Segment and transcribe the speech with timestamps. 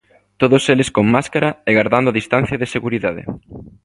[0.41, 3.23] Todos eles con máscara e gardando a distancia de seguridade.